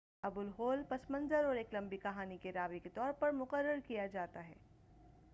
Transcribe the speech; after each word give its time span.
ابوالہول 0.23 0.81
پس 0.89 1.09
منظر 1.09 1.43
اور 1.43 1.55
ایک 1.55 1.73
لمبی 1.73 1.97
کہانی 1.97 2.37
کے 2.37 2.51
راوی 2.51 2.79
کے 2.79 2.89
طور 2.89 3.11
پر 3.19 3.31
مقرر 3.31 3.79
کیا 3.87 4.05
جاتا 4.07 4.47
ہے 4.47 4.53